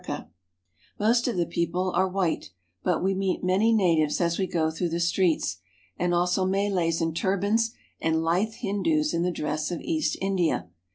[0.03, 0.33] Wb find Cape Town
[0.99, 2.49] wi Most of the people are white;
[2.81, 5.57] but we meet many natives as we go through the streets,
[5.95, 10.69] and also Malays in turbans and lithe Hindoos in the dress of East India.